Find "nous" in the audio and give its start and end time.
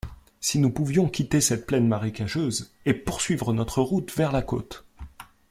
0.57-0.71